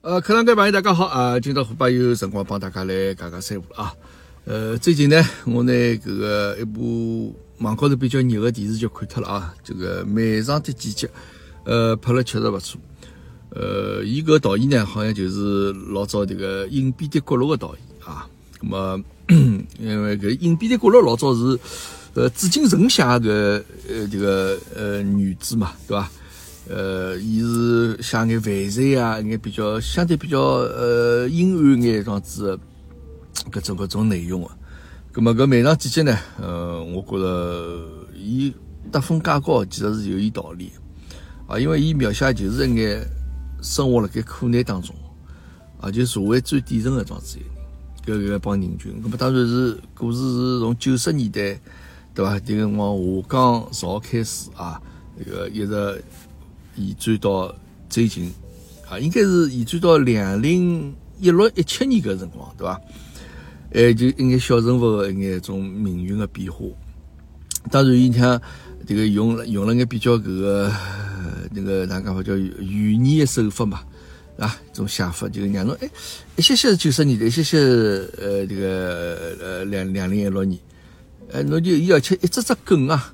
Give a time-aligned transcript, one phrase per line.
[0.00, 1.40] 呃，客堂各位朋友，大家好啊！
[1.40, 3.92] 今朝虎爸有辰光帮大家来讲讲三胡了啊。
[4.44, 9.52] 呃，最近呢，我拿搿个一部网高头比较热个电视剧看脱了啊。
[9.64, 11.06] 这个《漫长的季节》，
[11.64, 12.80] 呃，拍了确实勿错。
[13.50, 18.28] 呃，伊搿导演呢，好像就是老早迭个《隐蔽的角落》个导演啊。
[18.60, 19.02] 咁么，
[19.80, 21.58] 因为搿《隐蔽的角落》老早是
[22.14, 26.08] 呃紫禁城写个呃迭个呃女主嘛，对伐？
[26.70, 32.60] 呃，伊是写眼犯罪啊，眼比较相对比较呃阴暗眼样子
[33.50, 34.54] 搿种搿种内容啊。
[35.10, 38.52] 葛末搿漫长季节呢，呃，我觉着伊
[38.92, 40.70] 得分介高，其实是有伊道理
[41.46, 43.02] 啊，因为伊描写就是一眼
[43.62, 44.94] 生活辣盖苦难当中
[45.80, 49.00] 啊，就社会最底层个种子一搿搿帮人群。
[49.00, 51.58] 葛末当然是故事是从九十年代
[52.14, 52.38] 对伐？
[52.40, 54.78] 迭个辰光下岗潮开始啊，
[55.18, 56.04] 迭个一直。
[56.78, 57.54] 延展到
[57.88, 58.32] 最近
[58.88, 62.80] 啊，应该是延展到两零一六一七年搿辰光，对伐？
[63.74, 66.58] 哎，就一眼小人物个一眼种命运个变化。
[67.70, 68.40] 当然，伊像
[68.86, 70.72] 这个用了用了眼比较搿个
[71.50, 73.82] 那个哪讲法叫语言的手法嘛，
[74.38, 75.90] 啊，种写法就让侬哎，
[76.36, 80.58] 一些些是九十年代，一些些呃这个呃两两零一六年，
[81.32, 83.12] 哎，侬就伊而且一只只梗啊，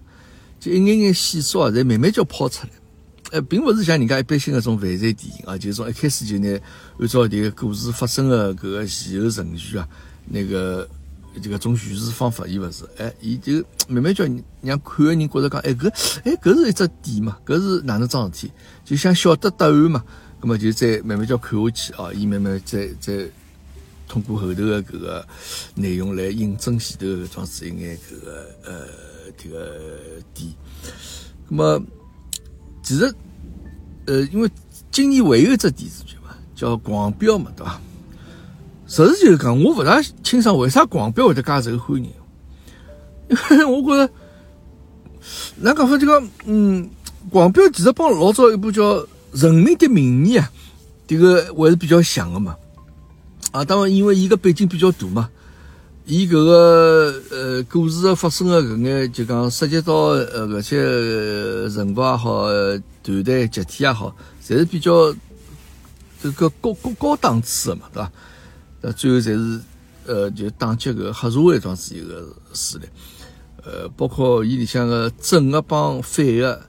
[0.60, 2.70] 就一眼眼线索啊，侪慢慢叫抛出来。
[3.30, 6.48] 呃，并不是像人家一般性的种犯罪电影啊，就是从一开始就拿
[6.98, 9.88] 按照这个故事发生的搿个前后顺序啊，
[10.26, 10.88] 那个
[11.42, 13.54] 这个种叙事方法，伊勿是，哎，伊就
[13.88, 14.24] 慢慢叫
[14.62, 15.88] 让看的人觉着讲，哎，搿，
[16.24, 18.52] 哎，搿是一只点嘛，搿是哪能桩事体，
[18.84, 20.04] 就想晓得答案嘛，
[20.38, 23.26] 葛么就再慢慢叫看下去啊，伊慢慢再再
[24.06, 25.26] 通过后头的搿个
[25.74, 28.86] 内容来印证前头搿桩子一眼搿个呃
[29.36, 29.76] 这个
[30.32, 30.52] 点，
[31.48, 31.82] 葛么
[32.84, 33.12] 其实。
[34.06, 34.50] 呃，因为
[34.90, 37.80] 今年还有一只电视剧嘛，叫《狂飙》嘛，对伐？
[38.86, 42.12] 实事求是讲，我勿大清爽为啥《狂飙》会得介受欢迎。
[43.30, 44.12] 因为我觉着，
[45.56, 46.84] 哪讲法这个，嗯，
[47.30, 48.82] 《狂飙》其实帮老早一部叫
[49.32, 50.52] 《人民的名义》啊，
[51.06, 52.54] 这个还是比较像的嘛。
[53.52, 55.30] 啊，当然，因为伊个背景比较大嘛，
[56.06, 62.46] 伊搿个呃故事的发生的搿眼，就讲涉及到呃搿些人物也好。
[63.02, 65.14] 团队集体也好，侪是比较
[66.22, 68.12] 这个高高高档次的嘛，对伐？
[68.80, 69.60] 那最后侪是
[70.06, 72.86] 呃，就打击个黑社会桩子一个势力，
[73.62, 76.62] 呃，包括伊里向个正个帮反个，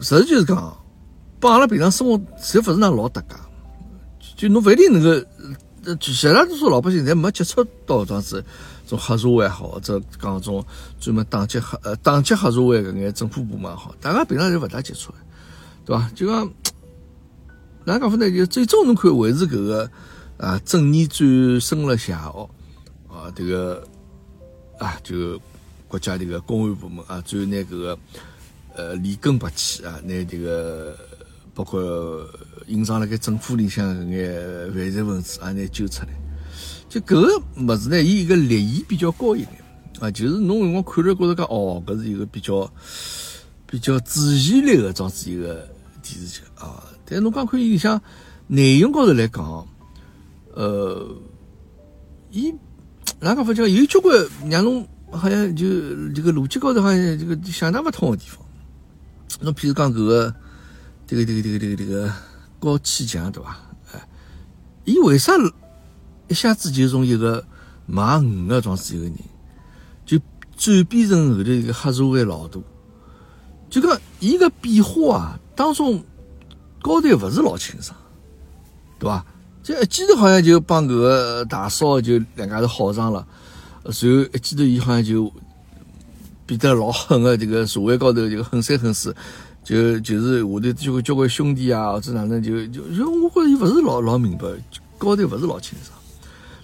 [0.00, 0.76] 实际就是讲，
[1.40, 3.34] 帮阿拉平常生活侪勿是那老搭界，
[4.36, 5.26] 就侬勿一定能够，
[5.96, 8.44] 绝大多数老百姓侪没接触到桩子，
[8.86, 10.64] 种黑社会好，或者讲种
[10.98, 15.18] 专门打击黑呃打击黑社会搿眼政府部门好，大家平常侪勿大接触的。
[15.84, 16.10] 对伐？
[16.14, 16.50] 就讲
[17.84, 18.28] 哪讲法呢？
[18.30, 19.88] 就最终侬看还是搿个
[20.38, 22.50] 啊，正义战胜了邪恶
[23.08, 23.86] 啊，这个
[24.78, 25.40] 啊，就
[25.86, 27.98] 国家这个公安部门啊，最后拿搿个
[28.74, 30.96] 呃连根拔起啊，拿这个
[31.54, 31.80] 包括
[32.66, 36.08] 隐藏辣盖政府里向搿眼犯罪分子也，拿揪出来。
[36.88, 39.52] 就搿个物事呢，伊一个立意比较高一点
[40.00, 42.72] 啊，就是侬辰光看了觉着讲哦，搿是一个比较
[43.66, 45.68] 比较主旋律的这样子一个。
[46.08, 48.00] 电视剧啊，但侬讲看伊里向
[48.46, 49.66] 内容高头来讲，
[50.54, 51.04] 呃，
[52.30, 52.54] 伊
[53.18, 54.16] 哪个法讲有交关
[54.48, 55.66] 让侬好像就
[56.14, 58.38] 这个逻辑高头好像这个想象勿通的地方。
[59.40, 60.32] 侬譬如讲搿个
[61.08, 62.12] 这个这个这个这个这个
[62.58, 63.56] 高启强对伐？
[63.92, 64.08] 哎，
[64.84, 65.32] 伊为啥
[66.28, 67.44] 一下子就从一个
[67.86, 69.14] 卖鱼的装子一个人，
[70.04, 70.18] 就
[70.56, 72.60] 转变成后头一个黑社会老大？
[73.68, 75.40] 就讲伊个变化啊！
[75.54, 76.02] 当中
[76.80, 77.96] 高头勿是老清爽，
[78.98, 79.24] 对伐？
[79.62, 83.26] 这一记头好像就帮搿个大嫂就两家头好上了，
[83.90, 85.32] 随后一记头伊好像就
[86.46, 89.14] 变得老狠个，这个社会高头就狠三狠四，
[89.66, 94.46] 就就是下头交关交关兄弟啊，或者哪能就就就我觉着伊勿是老老明白，
[94.96, 95.98] 高头勿是老清爽，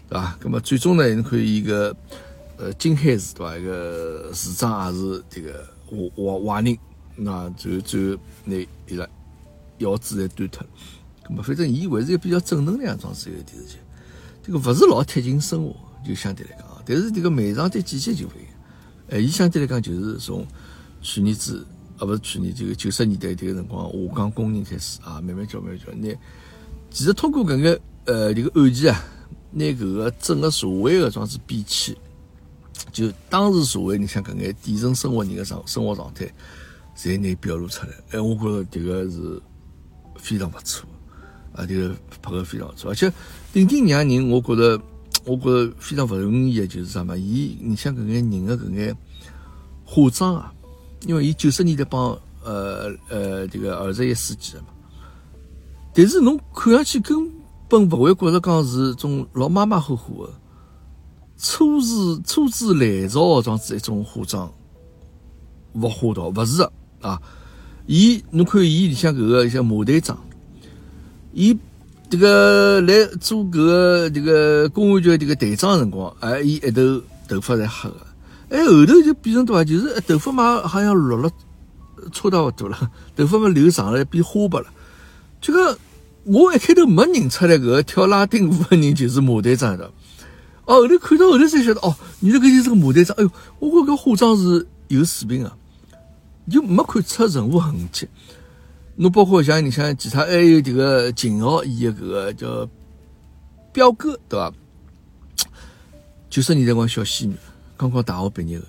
[0.09, 0.39] 对伐？
[0.45, 1.95] 那么最终呢，侬看一个
[2.57, 3.59] 呃金海市对伐？
[3.59, 6.79] 一个市长也是这个坏坏坏人。
[7.17, 8.57] 那最后最后那
[8.87, 9.05] 伊拉
[9.79, 10.67] 腰子侪断脱，
[11.29, 13.79] 咁么反正伊还是一个比较正能量装子一个电视剧，
[14.45, 15.75] 这个勿是老贴近生活，
[16.07, 18.53] 就相对来讲啊但是这个漫长的季节就不一样，
[19.11, 20.47] 哎，伊相对来讲就是从
[21.03, 21.67] 去年子
[22.03, 26.13] 啊，不是去年这个九十年代这个辰光下岗工人开始啊，慢慢叫慢慢叫，那
[26.91, 29.05] 其实通过搿个呃这个案件啊，
[29.53, 31.97] 拿搿个整个社会个装子比起，
[32.91, 36.29] 就当时社会你像搿眼底层生活人个生生活状态。
[36.95, 39.41] 侪拿表露出来，哎，我觉着迭个是
[40.17, 40.87] 非常勿错，
[41.55, 42.91] 啊，这个拍个非常勿错。
[42.91, 43.11] 而且
[43.51, 44.79] 丁丁让人，我觉得，
[45.25, 47.17] 我觉得非常勿容易的，就是啥嘛？
[47.17, 48.95] 伊你像搿眼人的搿眼
[49.87, 50.53] 化妆啊，
[51.07, 54.67] 因为伊九十年代帮呃呃这个二十一世纪的嘛，
[55.95, 57.31] 但是侬看上去根
[57.69, 60.33] 本勿会觉着讲是种老马马虎虎的。
[61.45, 64.49] 粗制粗制滥造，这样子一种化妆，
[65.73, 67.21] 勿化道，勿是的啊！
[67.87, 70.17] 伊侬看伊里向搿个像马队长，
[71.33, 71.59] 伊
[72.09, 78.07] 这个来做搿个这个公安局这个队长辰光，哎，伊一头头发侪黑个，
[78.53, 81.31] 哎，后头就变成多少，就是头发嘛好像落了，
[82.13, 84.67] 差大勿多了，头发嘛留长了，变花白了。
[85.41, 85.79] 这个
[86.25, 89.91] 我一开头没认出来，搿个跳拉丁舞的人就是马队长的。
[90.67, 93.17] 哦，后头看到后头才晓得，哦，原来搿就是个马队长。
[93.19, 95.57] 哎哟，我觉搿化妆是有水平啊，
[96.51, 98.07] 就没看出任何痕迹。
[98.97, 102.69] 侬包括像你像其他还有这个秦昊演的搿个叫
[103.73, 104.53] 彪哥，对伐？
[106.29, 107.37] 九十年代光小鲜肉，
[107.83, 108.65] 刚刚大学毕业的，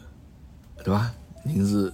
[0.84, 1.12] 对伐？
[1.46, 1.94] 人是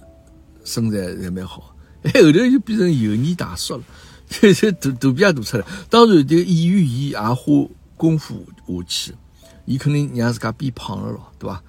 [0.64, 3.82] 身材还蛮好， 哎，后头就变成油腻大叔了，
[4.26, 5.64] 这这肚肚皮也大出来。
[5.90, 9.14] 当然，这个演员伊也花功夫下去。
[9.66, 11.62] 伊肯定让自家变胖了咯，对伐？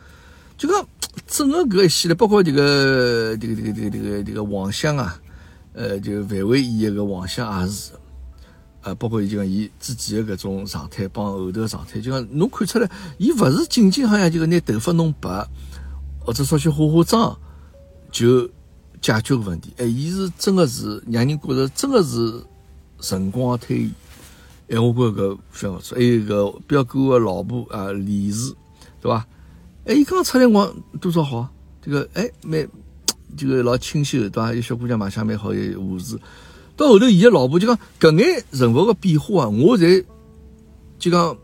[0.57, 0.87] 就讲
[1.27, 5.19] 整个搿一系列，包括这个这个这个这个这个这个王香啊，
[5.73, 7.91] 呃，就范伟演个王香也是，
[8.83, 15.47] 呃，包括伊就讲伊自己的搿种状态帮后头状态，就讲侬看出来，伊勿是仅仅好像就拿头发弄白，
[16.19, 17.37] 或者稍许化化妆
[18.11, 18.47] 就
[19.01, 22.43] 解决个问题，哎，伊是真个是让人觉着真个是
[22.99, 23.91] 辰光推移。
[24.69, 25.97] 哎，我觉搿非常勿错。
[25.97, 28.53] 还有个表哥个老婆啊，李氏，
[29.01, 29.27] 对伐？
[29.85, 31.47] 哎，伊刚出来光多少好？
[31.81, 32.67] 这个哎，蛮
[33.35, 34.53] 这个老清秀，对伐？
[34.53, 36.19] 有小姑娘卖相蛮好，有胡子。
[36.81, 40.03] 到后头，伊个老婆就讲搿眼人物个变化啊，我侪
[40.97, 41.37] 就讲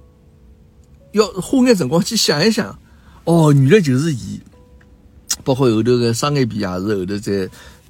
[1.11, 2.77] 要花眼辰光去想一想。
[3.25, 4.41] 哦，原来就是伊。
[5.43, 7.49] 包括后头个双眼皮也是后头再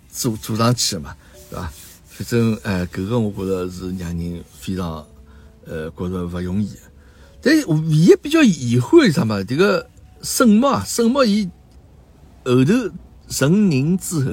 [0.09, 1.15] 做做上去的嘛，
[1.49, 1.71] 对伐？
[2.09, 5.05] 反正哎，搿个我觉着是让人非常。
[5.69, 6.69] 呃，觉着勿容易，
[7.41, 9.44] 但唯一比较遗憾是啥嘛？
[9.44, 9.85] 这个
[10.21, 11.45] 沈墨啊，沈墨伊
[12.45, 12.71] 后头
[13.27, 14.31] 成人之后，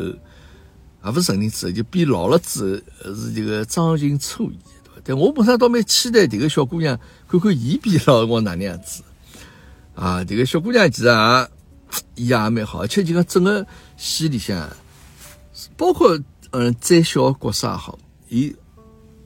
[1.04, 4.52] 也勿是成人之后，就变老了之后，是这个张静初演，
[4.84, 5.02] 对伐？
[5.04, 6.98] 但我本身倒蛮期待这个小姑娘，
[7.28, 9.02] 看看伊变老光哪能样子。
[9.94, 13.66] 啊，这个小姑娘其实也演也蛮好，而且就讲整个
[13.96, 14.68] 戏里向，
[15.76, 16.18] 包括
[16.50, 17.98] 嗯再小角色也好，
[18.28, 18.54] 伊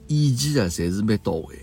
[0.09, 1.59] 演技啊，侪是蛮到位。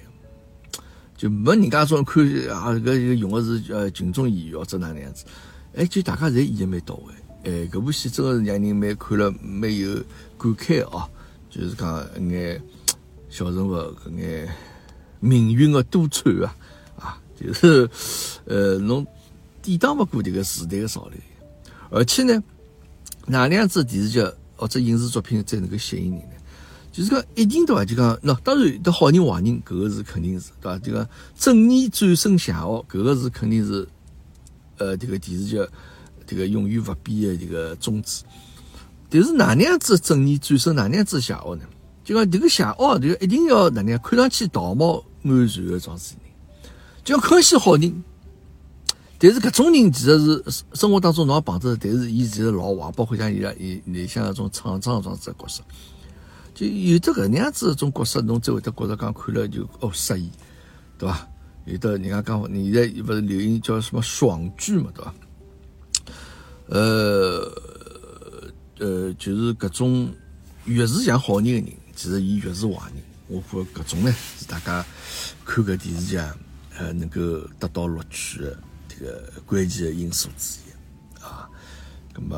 [1.17, 5.23] 就没人家种看啊，搿用的是呃群众演员或者哪能样子，
[5.73, 7.13] 哎，就大家侪演的蛮到位，
[7.45, 9.93] 哎，搿部戏真的是让人蛮看了蛮有
[10.37, 11.07] 感慨哦，
[11.47, 12.59] 就是讲一眼
[13.29, 14.51] 小人物搿眼
[15.19, 16.55] 命运的多舛啊，
[16.97, 17.87] 啊，就是
[18.45, 19.05] 呃侬
[19.61, 21.19] 抵挡勿过这个时代的潮流，
[21.91, 22.43] 而且呢，
[23.27, 24.25] 哪能样子电视剧
[24.55, 26.35] 或者影视作品才能够吸引人呢？
[26.91, 27.85] 就是讲一定对伐？
[27.85, 30.79] 就讲喏，当然有好人坏人，搿个是肯定是对伐？
[30.79, 31.07] 就讲
[31.37, 33.87] 正义战胜邪恶，搿个是肯定是
[34.77, 35.59] 呃，这个电视剧
[36.25, 38.23] 这个永远不变的这个宗旨。
[39.09, 41.63] 但是哪能样子正义战胜哪能样子邪恶呢？
[42.03, 46.69] 就讲这个邪恶，就一定要哪能样看上去道貌岸然的状子人，
[47.03, 48.03] 就看上去好人，
[49.17, 55.63] 但是搿种人其实是生活当中侬也碰着，但是伊其实老坏，包括像伊拉伊你像那种厂长这样子角色。
[56.53, 60.29] 就有的搿能样子种角色，侬才会得觉着讲看了就哦适意，
[60.97, 61.27] 对伐？
[61.65, 65.13] 有的人家讲，现在勿是流行叫什么爽剧嘛，对伐？
[66.67, 67.51] 呃
[68.79, 70.13] 呃，就是搿种
[70.65, 73.03] 越是像好人的人，其实伊越是坏人。
[73.27, 74.85] 我觉搿种呢是大家
[75.43, 76.35] 看搿电视剧啊，
[76.77, 77.21] 呃，能够
[77.59, 78.57] 得到乐趣的
[78.87, 81.49] 这个关键的因素之一啊。
[82.13, 82.37] 那么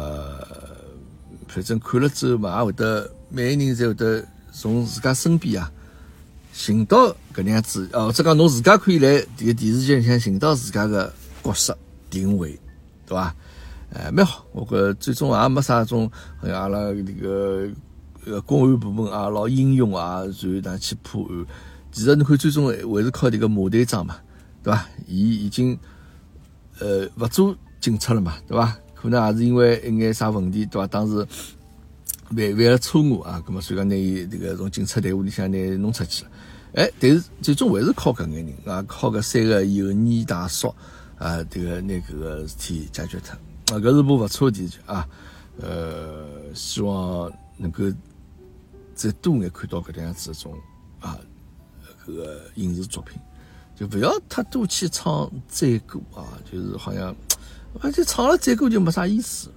[1.48, 3.12] 反正看了之后嘛，也会得。
[3.30, 5.70] 每个人侪会得从自家身边啊
[6.54, 11.78] 寻到搿能样子，哦，或者讲侬自家可以来迭个电视剧里向寻到自家个角色
[12.10, 12.58] 定位，
[13.06, 13.36] 对伐？
[13.94, 17.70] 哎，蛮好，我觉最终也没啥种，好像阿拉迭个
[18.26, 21.46] 呃公安部门啊老英勇啊，然后哪去破案。
[21.92, 24.18] 其实侬看，最终还是靠迭个马队长嘛，
[24.62, 24.86] 对伐？
[25.08, 25.78] 伊已经
[26.80, 28.78] 呃勿做警察了嘛，对伐？
[28.96, 30.88] 可能也是因为一眼啥问题，对伐？
[30.88, 31.28] 当时。
[32.30, 36.32] 犯犯了错误啊，咁么所以讲拿伊这个从警察队伍里向拿弄出去了，
[36.74, 40.68] 哎，但是最终还是靠搿眼人啊，靠搿三个油腻大叔
[41.18, 43.34] 啊，这个拿搿个事体解决脱，
[43.72, 45.08] 啊，搿是部勿错电视剧啊，
[45.60, 47.84] 呃，希望能够
[48.96, 50.54] 再多眼看到搿样子种
[51.00, 51.18] 啊，
[52.06, 53.20] 搿个影视作品，
[53.76, 57.16] 就勿要太多去唱赞歌啊，就是好像
[57.82, 59.50] 而且唱了赞歌就没啥意思。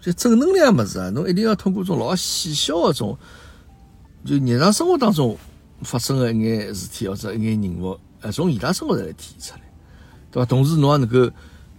[0.00, 3.18] 就正能量物事啊，侬一定要通过种老细小的种，
[4.24, 5.36] 就日常生活当中
[5.82, 9.62] 发生的一眼事体或者一眼人物，呃，从伊拉生活来体现出来，
[10.30, 10.46] 对伐？
[10.46, 11.28] 同时侬也能够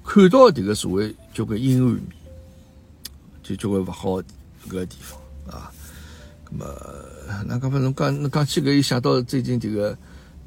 [0.04, 2.03] 看到迭个社会交关阴暗面，
[3.44, 4.24] 就交关勿好搿
[4.72, 5.72] 个地方啊。
[6.50, 6.65] 咁么，
[7.46, 9.96] 那讲法侬讲侬讲起搿，又想到最近迭个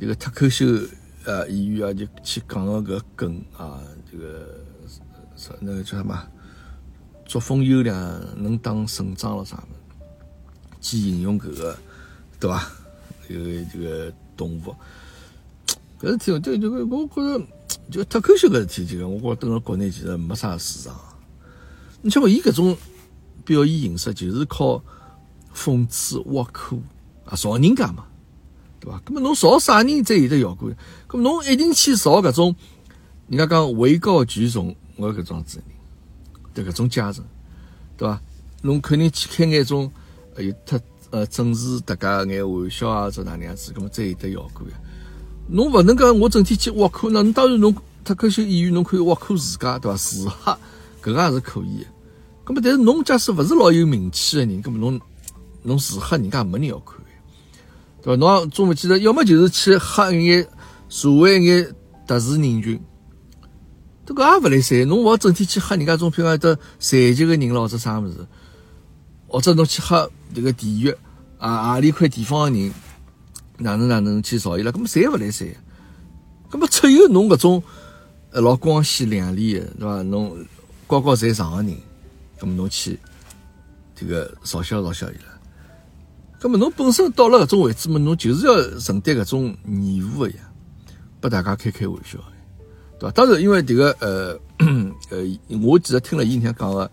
[0.01, 0.67] 迭个脱口秀
[1.25, 3.81] 呃演员啊，就去讲个搿梗啊，
[4.11, 4.65] 这个
[5.37, 6.21] 啥那个叫什么？
[7.25, 7.97] 作风优良，
[8.43, 9.69] 能当省长了啥么？
[10.81, 11.79] 去引用搿个，
[12.41, 12.69] 对伐？
[13.29, 14.75] 这个这个动物，
[16.01, 17.47] 搿事体，对这个，我觉着
[17.91, 20.99] 就脱口秀搿事体，这个我觉着等辣国内其实没啥市场。
[22.03, 22.77] 你像伊搿种
[23.45, 24.83] 表演形式，就是靠
[25.55, 26.83] 讽刺挖苦
[27.25, 28.07] 啊，造人家嘛，
[28.79, 29.01] 对伐？
[29.07, 30.71] 搿么侬造啥人才有得效果？
[31.09, 32.55] 搿么侬一定去造搿种，
[33.29, 35.67] 人家讲位高权重我搿种子人。
[36.53, 37.25] 的搿种阶层，
[37.97, 38.21] 对伐？
[38.63, 39.91] 侬肯定去开眼种
[40.37, 44.75] 有特呃政治大家眼玩笑啊，这哪能样子，搿么才有得效果呀？
[45.53, 49.97] 侬勿能讲我整天去挖苦，那侬当然侬脱口秀演员侬可以挖苦自家，对伐？
[49.97, 50.53] 自黑
[51.03, 51.85] 搿个也是可以。
[52.45, 55.01] 搿么但是侬假使勿是老有名气的人，搿么侬
[55.63, 56.97] 侬自黑人家没人要看，
[58.03, 58.17] 对伐？
[58.17, 60.47] 侬总勿记得，要么就是去黑一眼
[60.89, 61.75] 社会一眼
[62.07, 62.81] 特殊人群。
[64.07, 68.27] 这个也勿来三，侬勿好整天去黑人家种，譬如讲得残疾个人咯，或者啥物事，
[69.27, 69.97] 或者侬去黑
[70.35, 70.95] 迭个地域
[71.39, 72.73] 啊，何里块地方个人，
[73.61, 75.47] 哪能哪能去造伊拉，搿么侪勿来三。
[76.51, 77.63] 搿么只有侬搿种
[78.33, 80.03] 呃老光鲜亮丽个，对伐？
[80.03, 80.45] 侬
[80.87, 81.77] 高高在上个人，
[82.39, 82.99] 搿么侬去
[83.95, 86.41] 这个嘲笑嘲笑伊拉。
[86.41, 90.37] 搿么侬本身到了搿种位置嘛，侬就是要承担搿种义务个呀，
[91.21, 92.19] 拨大家开开玩笑。
[92.99, 93.13] 对吧？
[93.15, 94.39] 当然，因为这个呃
[95.09, 96.91] 呃，我记得听了伊里向讲个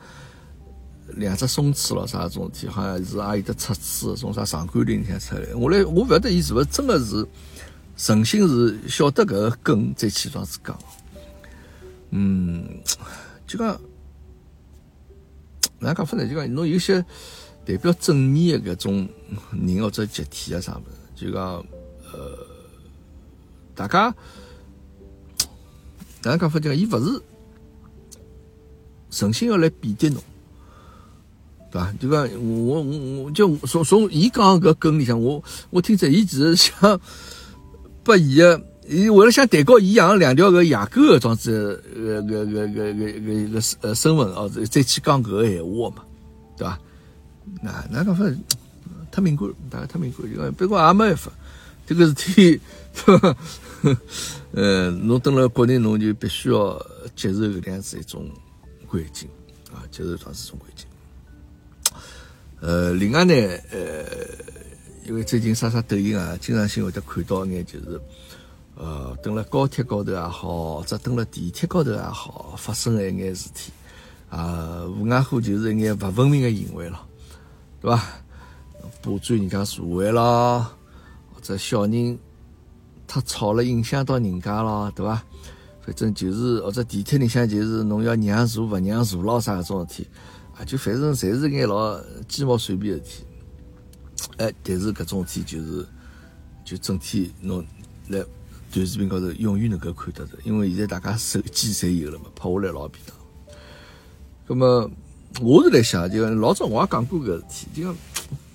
[1.18, 5.54] 两只松刺咯，啥种事体，好像是也有得出处，从啥上官林里向出来。
[5.56, 7.28] 我来，我勿晓得伊是勿是真个是
[7.96, 10.80] 诚心是晓得搿个梗再去这样子讲。
[12.12, 12.82] 嗯，
[13.46, 13.80] 就讲
[15.80, 16.28] 哪讲法呢？
[16.28, 17.04] 就讲侬有些
[17.66, 19.10] 代表正面的搿种
[19.52, 20.84] 人或者集体啊啥物
[21.16, 21.66] 事，就讲
[22.14, 22.48] 呃，
[23.76, 24.16] 大家。
[26.24, 26.76] 哪能讲法讲？
[26.76, 27.22] 伊勿是
[29.10, 30.22] 诚心要来贬低侬，
[31.72, 31.92] 对伐？
[32.00, 37.00] 就讲我我我就从从伊讲搿梗里向，我我听着伊其实想
[38.04, 46.04] 把伊个，伊为了想抬高伊养两条搿野狗个状子，呃个个个个个个呃身份哦，再去讲搿个闲话嘛，
[46.58, 46.80] 对伐？
[47.62, 48.26] 那哪讲法？
[49.12, 51.32] 太敏感，大家太敏感，就讲不过也没办法，
[51.86, 52.60] 这个事体。
[53.06, 53.36] 呵呵
[54.54, 56.84] 呃，侬登了国内，侬就必须要
[57.16, 58.28] 接受搿能样子一种
[58.88, 59.30] 环境
[59.72, 60.87] 啊，接受这样子一种环境。
[62.60, 63.34] 呃，另外呢，
[63.72, 64.06] 呃，
[65.06, 68.02] 因为最近刷刷抖音啊，经常性会得看到一眼就是，
[68.76, 73.72] 呃，登了高铁高头也好，或者登了地铁高头也好，发生的一眼事体
[74.30, 77.00] 啊，无外乎就是一眼勿文明的行为了，
[77.82, 78.04] 对伐？
[79.02, 80.66] 霸占人家座位咯，
[81.34, 82.18] 或者小人。
[83.10, 85.24] 太吵了，影响到人家咯，对伐？
[85.82, 90.08] 反正就是或者地铁里向就是侬要让座勿让座咯，啥种事体
[90.58, 93.24] 啊，就反正侪是眼老鸡毛蒜皮事体。
[94.38, 95.86] 哎，但是搿种事体就是
[96.66, 97.66] 就整体侬
[98.08, 98.24] 来
[98.72, 103.16] 短视频高头永远能够看得着，因为现在大家手机侪有了嘛，拍下来老便当。
[104.48, 104.90] 那么
[105.42, 107.96] 我是来想，就老早我也讲过搿事体，就讲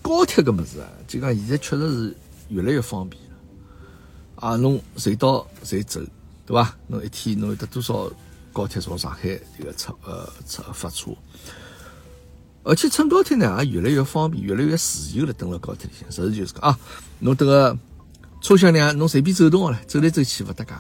[0.03, 2.17] 高铁搿物事啊，就讲现在确实是
[2.49, 3.31] 越来越方便了。
[4.37, 6.01] 啊，侬随到随走，
[6.45, 6.77] 对伐？
[6.89, 8.11] 侬一天侬有得多少
[8.53, 11.13] 高铁从上海这个出呃出发车？
[12.65, 15.33] 而且乘高铁呢也越来越方便，越来越自由了。
[15.33, 16.79] 等了高铁里向，实事求是讲啊，
[17.19, 17.77] 侬这个
[18.41, 20.71] 车厢里向侬随便走动好了，走来走去勿搭界。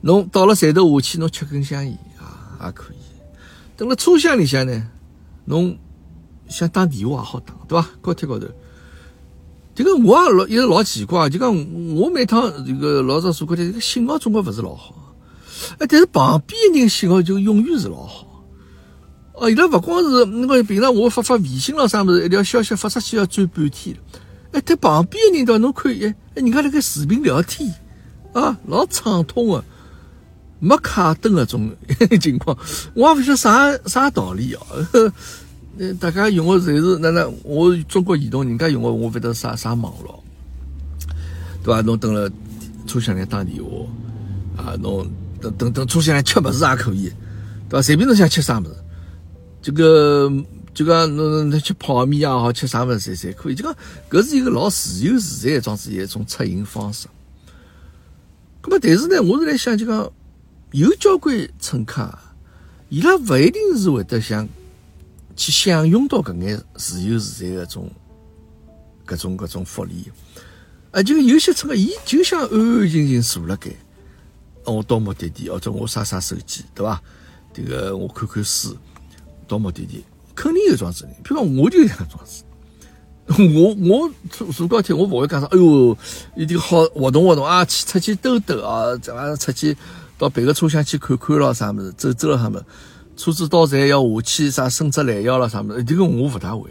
[0.00, 2.96] 侬到了站头下去，侬吃根香烟啊也可以。
[3.76, 4.88] 等了车厢里向呢，
[5.44, 5.76] 侬
[6.48, 7.88] 想打电话也好打，对伐？
[8.00, 8.46] 高铁高头。
[9.74, 15.14] 这个我也老一直老奇怪，就讲我每趟这个老早坐高铁，这个信号总归勿是老好，
[15.78, 18.25] 哎，但是旁边人信号就永远是老好。
[19.38, 23.94] 哦，伊拉勿光是那个平常我发发微信咾啥物事，一条消息发出去要转半天，
[24.52, 27.72] 哎，但旁边人到侬看，哎，人家辣盖视频聊天
[28.32, 29.64] 啊，老畅通的，
[30.58, 31.70] 没卡顿那种
[32.18, 32.56] 情况，
[32.94, 34.60] 我也勿晓得啥啥道理哦。
[35.78, 40.24] 呃， 大家用的侪是那那，我中国移动，人家用的我不晓得啥啥网络。
[41.62, 41.82] 对伐？
[41.82, 42.30] 侬等了
[42.86, 45.06] 车厢里打电话啊，侬
[45.42, 47.12] 等等等车厢里吃物事也可以，
[47.68, 47.82] 对伐？
[47.82, 48.74] 随便侬想吃啥物事，
[49.66, 50.30] 这个
[50.72, 53.54] 就讲侬侬吃泡面也好，吃啥物事侪侪可以。
[53.56, 53.76] 就讲
[54.08, 57.08] 搿是一个老自由自在一桩子一种出行方式。
[58.62, 60.08] 咁么，但是呢，我是来想，就讲
[60.70, 62.16] 有交关乘客，
[62.90, 64.48] 伊拉勿一定是会得想
[65.34, 67.90] 去享用到搿眼自由自在搿种
[69.04, 70.12] 搿种搿种福利。
[70.92, 73.72] 啊，就有些乘客，伊就想安安静静坐辣盖，
[74.64, 77.02] 我到目的地，或者我刷刷手机，对伐？
[77.52, 78.76] 这个我看看书，
[79.46, 81.14] 到目的地，肯定有桩子人。
[81.22, 82.42] 比如讲，我就样桩子。
[83.28, 85.98] 我我坐坐高铁，我勿会讲啥，哎哟，
[86.36, 89.76] 一定好活动活动啊，去出去兜兜啊，这玩意出去
[90.16, 92.64] 到别个车厢去看看咯，啥物事，走走了啥物事。
[93.16, 96.70] 车子到站要下去啥伸只懒腰了啥物事，这个我勿大会。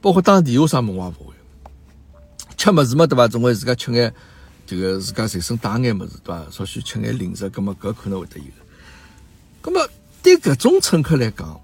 [0.00, 1.34] 包括打电话啥物事，我也勿会。
[2.56, 3.28] 吃么子嘛，对伐？
[3.28, 4.12] 总归自家吃眼，
[4.66, 6.44] 这个自家随身带眼么子，对伐？
[6.50, 8.46] 稍许吃眼零食，葛么搿可能会得有。
[9.60, 9.86] 葛么
[10.22, 11.60] 对搿种乘客来讲，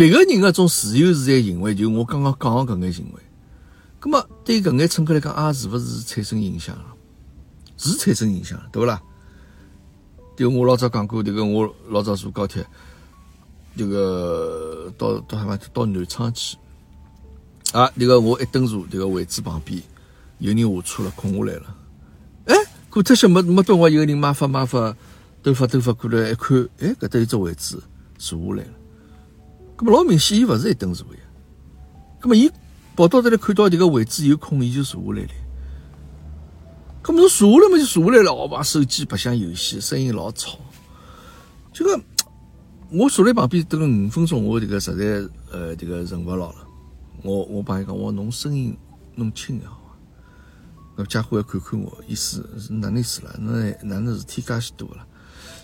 [0.00, 3.20] 别个人个种自由自在行为，就我刚刚讲个搿眼行为，
[3.98, 6.84] 葛么对搿眼乘客来讲，也是勿是产生影响了？
[7.76, 8.98] 是产生影响，对勿啦？
[10.38, 12.66] 对我老早讲过，迭个我老早坐高铁，
[13.76, 16.56] 迭个到到什么到南昌去，
[17.72, 19.82] 啊，迭个我一登坐迭个位置旁边。
[20.38, 21.76] 有人下车了，空下来了。
[22.46, 22.56] 哎，
[22.88, 24.96] 过脱些没没多会，有个人马发马发，
[25.42, 27.78] 兜发兜发过来一看，哎，搿搭有只位置
[28.16, 28.79] 坐下来了。
[29.80, 31.20] 咁么老明显，伊勿是一等座呀。
[32.20, 32.50] 咁么伊
[32.94, 35.32] 跑到这里看到迭个位置有空，伊就坐下来了。
[37.02, 40.58] 咁么侬坐下来嘛就坐下来了，我把手机白相游戏，声音老吵。
[41.72, 41.98] 这个
[42.90, 46.56] 我坐在旁边等了五分钟，我这个实在呃这个忍勿牢了。
[47.22, 48.76] 我我帮伊讲，我侬声音
[49.14, 49.66] 弄轻点。
[51.08, 53.34] 家伙要看看我，意思是哪能意思了？
[53.38, 55.06] 那哪能事体介许多了？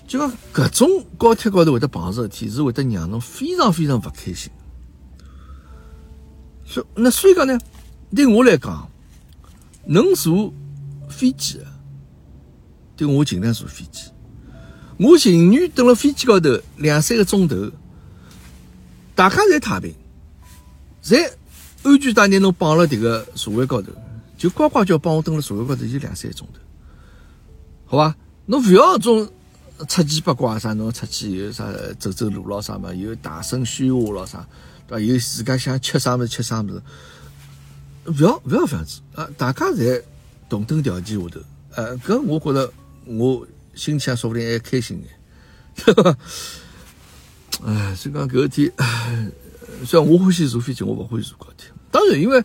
[0.07, 4.51] 就讲搿种高铁高头会得碰着事体，是会得让侬非常非常勿开心。
[6.65, 7.59] 所那所以讲呢，
[8.15, 8.89] 对我来讲，
[9.85, 10.53] 能坐
[11.09, 11.61] 飞机，
[12.97, 14.11] 对我尽量坐飞机。
[14.99, 17.71] 我情愿等了飞机高头两三个钟头，
[19.15, 19.95] 大家侪太平，
[21.03, 21.31] 侪
[21.83, 23.91] 安全带拿侬绑了迭个座位高头。
[24.39, 26.61] 就呱呱叫帮我蹲了座位高头就两三个钟头，
[27.87, 28.15] 好吧？
[28.47, 29.29] 侬勿要种
[29.89, 34.47] 出去八卦啥，侬出去有啥走走路咯啥嘛，有大声喧哗咯啥，
[34.89, 35.01] 对伐？
[35.01, 36.83] 有自家想吃啥物事吃啥物事，
[38.07, 39.29] 勿要勿要这样子啊！
[39.37, 40.03] 大家侪
[40.49, 41.41] 同等条件下头，
[41.75, 42.73] 呃，搿我觉着
[43.05, 46.17] 我心情说不定还开心眼，对伐？
[47.65, 48.73] 哎，所以讲搿个天，
[49.85, 51.71] 虽然我欢喜坐飞机，我勿欢喜坐高铁。
[51.91, 52.45] 当然，因为。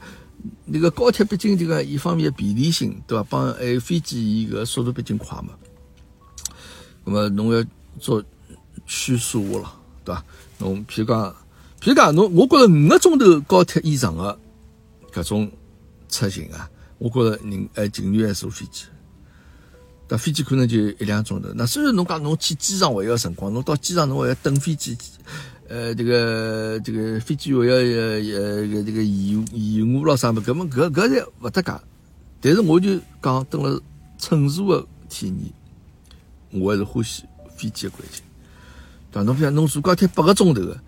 [0.66, 3.24] 那个高铁毕竟这个一方面便利性，对伐？
[3.30, 5.50] 帮还有飞机伊个速度毕竟快嘛。
[7.04, 7.64] 那么侬要
[8.00, 8.24] 做
[8.86, 10.24] 取舍了，对吧？
[10.60, 11.36] 侬譬如讲，
[11.80, 14.38] 譬如讲，侬我觉着五个钟头高铁以上的
[15.12, 15.52] 搿种
[16.10, 18.86] 出行啊，我觉着人还情愿坐飞机。
[20.08, 21.50] 但飞机可能就一两钟头。
[21.56, 24.98] 那虽然侬讲侬去机场还要辰光，侬到机场侬还要等飞机。
[25.70, 30.42] 呃，这个这个飞机还要呃呃这个延延误了啥么？
[30.42, 31.72] 搿么搿搿侪勿搭界。
[32.42, 33.82] 但是我就讲，等了
[34.18, 35.54] 乘坐的体验，
[36.52, 37.24] 我还是欢喜
[37.56, 38.22] 飞机的关系。
[39.12, 39.24] 对伐？
[39.24, 40.80] 侬像侬坐高铁八个钟头的，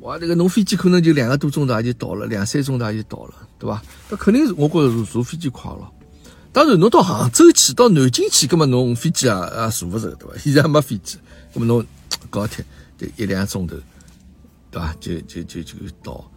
[0.00, 3.82] 哇，迭个侬飞机可能就两个多钟头也就到了，两三钟头也就到了，对伐？
[4.10, 5.90] 那肯定是我觉着坐飞机快了。
[6.52, 10.38] 当然，侬到杭州去，到南京去，搿么侬飞机啊啊坐勿着，对伐？
[10.38, 11.18] 现在没飞机，
[11.52, 11.84] 搿么侬
[12.30, 12.64] 高铁
[12.96, 13.76] 就一两钟头。
[14.70, 14.94] 对伐？
[15.00, 16.30] 就就就就到，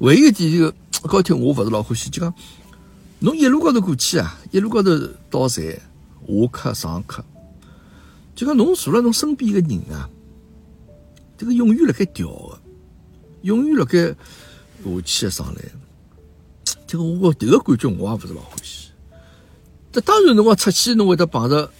[0.00, 0.70] 唯一一点就
[1.08, 2.10] 高铁，我勿是老欢喜。
[2.10, 2.34] 就讲，
[3.20, 4.90] 侬一路高头过去啊，一路高头
[5.30, 5.72] 到站下
[6.52, 7.24] 客上客，
[8.34, 10.08] 就讲侬坐了侬身边个人啊，
[11.38, 12.58] 这个永远辣盖调个，
[13.42, 15.62] 永远辣盖下去个上来。
[16.86, 18.88] 这个我迭个感觉我也勿是老欢喜。
[19.92, 21.70] 这当然侬讲出去侬会得碰着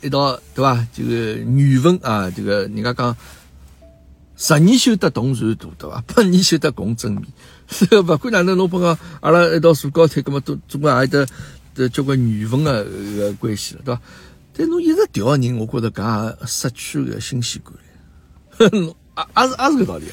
[0.00, 0.86] 一道对伐？
[0.92, 3.16] 这个缘分啊，这个人家讲。
[4.40, 6.00] 十年修得同船渡，对伐？
[6.06, 7.24] 百年修得共枕眠。
[8.06, 11.26] 勿管哪能，侬帮个阿拉一道坐高铁，搿么都总归也得
[11.74, 14.00] 得交关缘分个个关系了，对伐？
[14.58, 17.80] 但侬一直调人，我觉着搿也失去个新鲜感了。
[18.58, 20.06] 也也是也是搿道理，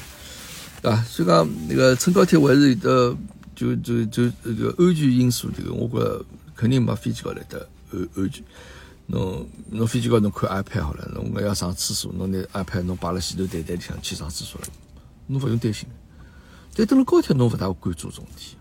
[0.80, 1.02] 对伐？
[1.02, 3.16] 所以讲那个乘高铁还是有的，
[3.56, 8.44] 就就就这个安全因素，这个我觉着肯定没飞机高来的安安全。
[9.06, 14.68] 侬侬飞机高侬看 iPad 好了，侬要上厕所，侬拿 iPad 侬摆辣前头袋袋里向去上厕所了，
[15.26, 15.88] 侬勿用担心。
[16.72, 18.56] 但等了高铁侬勿大会关注这种事体，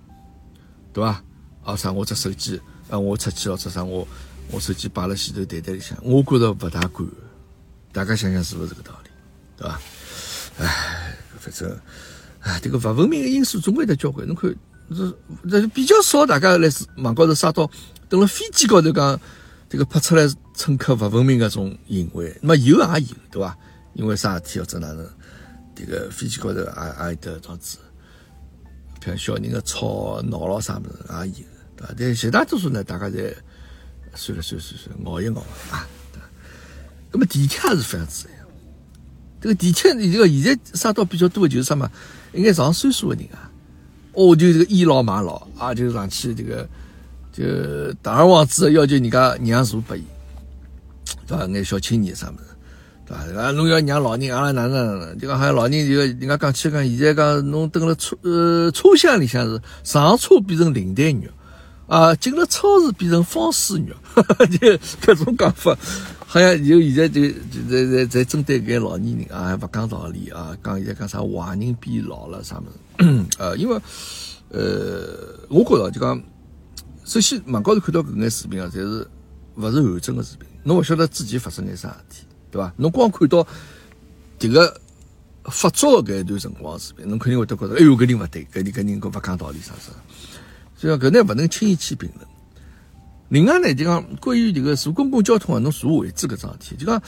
[0.93, 1.24] 对伐？
[1.63, 4.08] 啊啥我只手机啊，我出去或者啥，我
[4.52, 7.08] 我手机摆辣前头袋袋里向，我觉着勿大管。
[7.92, 9.10] 大家想想是勿是这个道理，
[9.58, 9.80] 对伐？
[10.60, 11.80] 唉，反正，
[12.42, 14.28] 唉，这个勿文明的因素总归得交关。
[14.28, 14.54] 侬看，
[14.90, 15.18] 这
[15.50, 17.70] 这比较少，大家来网高头刷到，
[18.10, 19.20] 等了飞机高头讲，
[19.70, 23.58] 这个拍出来乘客勿文明搿种行为，那么有也有，对伐？
[23.94, 25.10] 因为啥事体或者哪能，
[25.74, 27.78] 这个飞机高头也也有得装置，
[29.04, 31.94] 像小人个吵闹咯啥物事也有，对伐？
[31.98, 33.34] 但绝大多数呢，大家侪
[34.15, 35.88] 算了算了算算，熬一熬啊。
[37.12, 38.43] 那么地铁也是这样子呀，
[39.39, 41.89] 这个地铁，这个现在杀到比较多的就是啥嘛？
[42.34, 43.49] 应该上岁数的人啊，
[44.12, 46.67] 哦，就这个倚老卖老啊，就上去这个，
[47.32, 50.04] 就大二王子要求人家让座拨伊，
[51.25, 51.45] 对吧？
[51.45, 52.43] 那小青年啥么子，
[53.08, 53.43] 对吧？
[53.43, 55.17] 啊，侬要让老人，阿拉哪能哪能？
[55.17, 61.32] 就讲好像老人，就人家讲起讲，现在讲侬蹲了车呃车厢里向是上车变成领带肉。
[61.88, 63.95] 啊，进了超市变成方式肉，
[64.60, 65.78] 就各种讲法，
[66.26, 72.63] 好像就现在就就在在在针对搿老年人啊，勿讲道理啊，讲现在讲啥坏人变老了啥么
[72.98, 73.26] 子？
[73.38, 73.80] 呃，因为
[74.50, 76.19] 呃，我觉着就讲，
[77.04, 79.08] 首先网高头看到搿眼视频啊，侪是
[79.56, 82.74] 勿是完整的视频，侬勿晓得之前发生眼啥事体，对伐？
[82.78, 83.45] 侬光看到
[84.39, 84.82] 迭个
[85.45, 89.91] 发作的搿一段辰光视频，侬肯定会得觉着，哎哟，搿人勿对，搿人搿人搿勿讲道理啥啥。
[90.86, 92.28] 所以讲搿呢勿能轻易去评论。
[93.30, 97.02] 另外呢，就讲关于这个坐公共交通啊，侬坐位置搿桩事体，就讲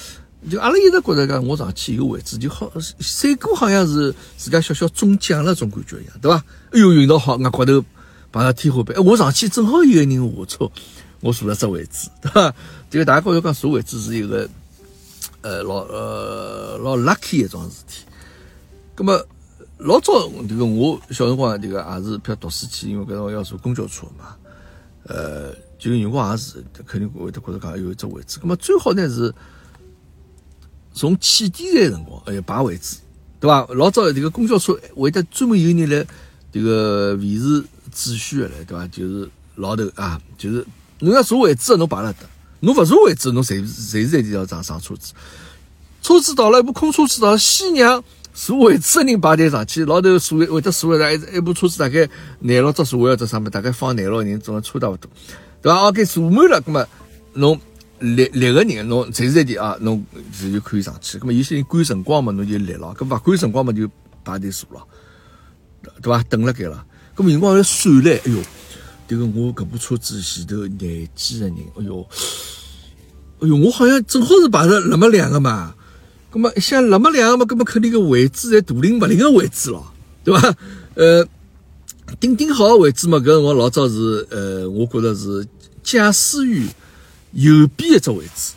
[0.49, 6.43] 就阿拉一直觉着讲，我上去一个位置就好，三哥好像是自家小小中奖了种感觉一样，对伐？
[6.71, 7.85] 哎哟，运道好，额骨头
[8.31, 10.71] 碰到天花板，哎，我上去正好有个人下车，
[11.19, 12.55] 我坐了只位置， 对伐？
[12.89, 14.49] 这个大家觉着讲坐位置是一个
[15.41, 18.03] 呃老呃老 lucky 一桩事体，
[18.95, 19.23] 葛么？
[19.79, 24.35] 老早这个我小辰光这个也是票读书去，因为搿辰光要坐公交车嘛，
[25.03, 28.39] 呃，就辰光也是肯定会得觉着讲有一只位置。
[28.41, 29.31] 那么最好呢是
[30.93, 32.97] 从起点站辰光，哎呀排位置，
[33.39, 33.67] 对伐？
[33.75, 36.07] 老早这个公交车会得专门有人来
[36.51, 37.63] 这个维持
[37.93, 38.87] 秩序的嘞，对伐？
[38.87, 40.65] 就是老头啊，就是
[40.99, 42.25] 侬要坐位置，侬排了得；
[42.61, 45.13] 侬勿坐位置，侬随随时随地要上上车子。
[46.01, 48.03] 车子到了，一部空车子到了，先让。
[48.39, 54.99] 坐位置的人排队上去，老头坐位会得坐了，一一部车子大概廿六只座位或者啥么，大概放廿六个人，总差勿多，
[55.59, 55.87] 对伐？
[55.87, 56.85] 哦，给坐满了，葛么
[57.33, 57.59] 侬
[57.97, 61.17] 立立个人，侬随时随地啊，侬是就可以上去。
[61.17, 63.89] 葛么有些人赶辰光嘛，侬就立了；，搿勿赶辰光嘛，就
[64.23, 64.85] 排队坐了，
[65.99, 66.21] 对伐？
[66.29, 66.85] 等了该了。
[67.15, 68.43] 葛么辰光要算唻，哎哟，
[69.09, 72.07] 迭个我搿部车子前头廿几个人，哎哟，
[73.39, 75.73] 哎哟，我好像正好是排着那么两个嘛。
[76.37, 79.91] 那么像那么两个嘛，那么肯定个位置在大灵勿灵个位置咯，
[80.23, 80.55] 对伐？
[80.93, 81.27] 呃，
[82.19, 85.47] 顶顶好个位置嘛，搿辰光老早是呃，我觉着是
[85.81, 86.67] 驾驶员
[87.31, 88.53] 右边一只位置，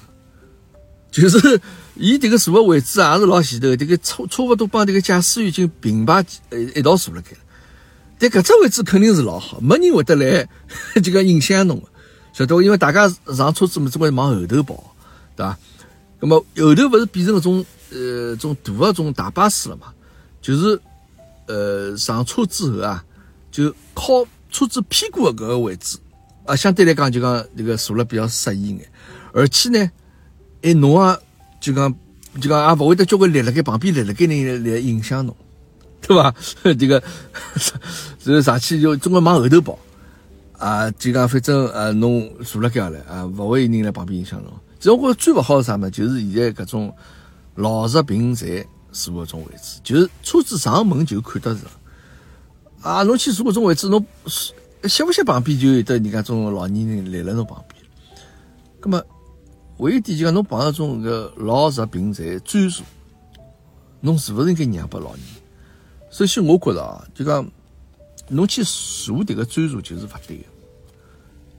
[1.11, 1.59] 就是
[1.97, 7.31] 伊迭个坐个位置也是老前头，迭个差差勿多帮迭个驾驶员已经平排呃一道坐辣盖。
[8.19, 10.47] 但搿只位置肯定是老好，没人会得来
[11.03, 11.83] 就讲 影响侬，
[12.35, 12.63] 晓得伐？
[12.63, 14.95] 因为大家上车子嘛，总归往后头跑，
[15.35, 15.59] 对伐？
[16.21, 19.93] 那么后头不是变成那种呃种大的种大巴士了嘛？
[20.43, 20.81] 就是
[21.47, 23.05] 呃上车之后啊，
[23.51, 25.99] 就靠车子屁股的搿个位置
[26.45, 28.89] 啊，相对来讲就讲这个坐了比较适意眼，
[29.33, 29.91] 而且呢，
[30.63, 31.19] 哎侬啊
[31.61, 31.95] 就讲
[32.41, 35.35] 就讲也勿会得交关立辣盖旁边立辣盖人来影响侬，
[36.01, 36.35] 对伐？
[36.75, 37.03] 这个
[38.23, 39.79] 是 上去就总归往后头跑
[40.59, 44.53] 啊，就讲反正呃侬坐辣盖了啊，勿会有人来旁边影响侬。
[44.81, 45.91] 其实我觉着最勿好是啥么？
[45.91, 46.97] 就是现在搿种
[47.57, 48.49] 老弱病残
[48.91, 51.61] 坐搿种位置，就是车子上门就看得着。
[52.81, 54.03] 啊，侬去坐搿种位置，侬
[54.85, 57.85] 歇勿歇旁边就有得人家种老年人立辣侬旁边。
[58.81, 59.05] 葛么，
[59.77, 62.83] 还有一点就讲侬碰到种搿老弱病残专座，
[64.01, 65.21] 侬是勿是应该让拨老人？
[66.11, 67.47] 首先，我觉着啊，就讲
[68.29, 70.45] 侬去坐迭个专座就是勿对个。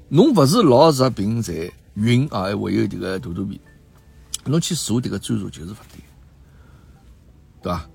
[0.10, 1.56] 侬勿是老弱病残。
[1.96, 3.60] 晕啊，还有这个肚肚皮，
[4.46, 6.02] 侬去坐这个专座就是勿对，
[7.62, 7.90] 对吧？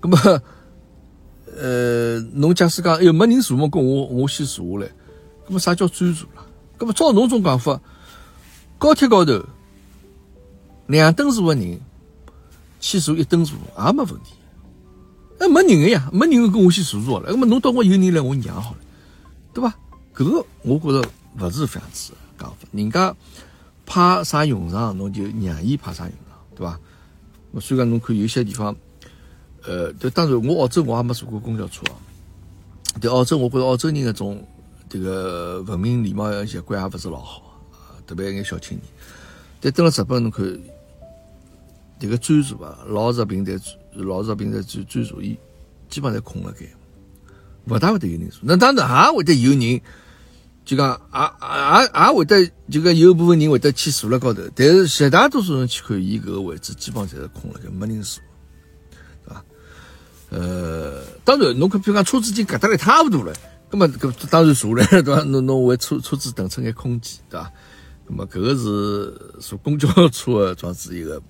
[0.00, 0.42] 那么，
[1.56, 4.92] 呃，侬假使讲，哎，没人坐嘛，跟我我先坐下来，
[5.46, 6.46] 那么啥叫专座了？
[6.78, 7.80] 那么照侬种讲法，
[8.78, 9.44] 高铁高头
[10.86, 11.80] 两等座的人
[12.80, 14.34] 去坐一等座也没问题，
[15.38, 18.78] 那没人个呀，没人跟我先坐坐了，那么侬到我有人来，我让好了，
[19.52, 19.76] 对吧？
[20.14, 22.12] 搿个我觉着勿是这样子。
[22.72, 23.14] 人家
[23.84, 26.78] 派啥用场，侬就让伊派啥用场，对伐？
[27.50, 28.74] 我虽然侬看有些地方，
[29.64, 31.96] 呃，但当然我澳洲我也没坐过公交车啊。
[33.00, 34.46] 对澳洲，我觉着澳洲人搿种
[34.88, 37.58] 这个文明礼貌习惯也勿是老好，
[38.06, 38.82] 特别一眼小青年。
[39.60, 40.44] 但登了日本，侬看
[42.00, 43.52] 迭个专座啊，老日平台、
[43.94, 45.38] 老日平台专专座，伊
[45.88, 46.66] 基本上侪空了该，
[47.66, 48.40] 勿大会得有人坐。
[48.42, 49.80] 那当然也会得有人，
[50.72, 54.40] 就讲也也也会得，就讲有部分人会得去坐辣高头。
[54.54, 58.22] 但是绝大多数人去看，伊搿个位置基本上侪是空了就，没人坐，
[59.26, 59.44] 对伐？
[60.30, 63.34] 呃，当然，侬看，比如讲车子已经隔得来差勿多了，
[63.68, 65.22] 葛末搿当然坐了，对伐？
[65.24, 67.52] 侬侬为车车子腾出眼空间，对伐？
[68.08, 71.20] 那么，搿个是坐公交车的装置一个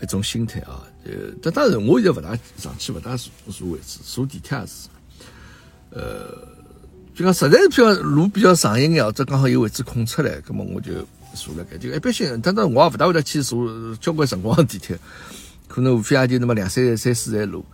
[0.00, 0.82] 一种心态啊。
[1.04, 4.88] 呃，但当然，我现在勿大上去，勿大坐坐位置，坐地铁也是。
[5.90, 6.48] 呃，
[7.14, 10.92] 就讲实在是比较路比较长一眼，或者刚好有位置空出来，葛么我就
[11.34, 11.76] 坐了该。
[11.76, 14.98] 就一般性，当然我也勿大会得去坐交关辰光地铁，
[15.68, 17.64] 可能无非也就那么两三站三四站路。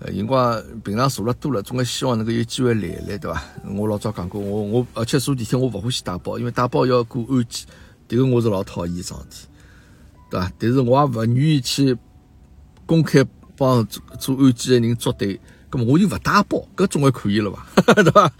[0.00, 3.42] 呃，辰光平常坐了多了，总归希望能够有机会来来，对伐？
[3.76, 7.66] 我老早讲过，我我而且坐地铁我勿欢喜带包，因为带包要过安检，
[8.08, 9.46] 迭个我是老讨厌桩事，
[10.30, 10.50] 对伐？
[10.58, 11.96] 但是我也勿愿意去
[12.86, 13.24] 公开
[13.56, 15.38] 帮做做安检的人作对，
[15.70, 17.94] 葛么我就勿带包，搿总归可以了伐？
[17.94, 18.30] 对伐？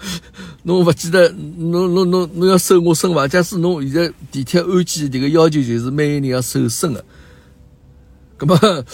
[0.64, 3.27] 侬勿记得侬侬侬侬要搜我身伐？
[3.29, 7.05] 假使侬现在地铁安检迭个要求就是每个人要搜身个，
[8.37, 8.59] 葛么？